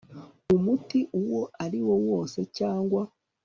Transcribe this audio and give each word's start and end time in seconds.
umuti 0.55 0.99
uwo 1.21 1.41
ari 1.65 1.79
wo 1.87 1.95
wose 2.07 2.39
cyangwa 2.57 3.01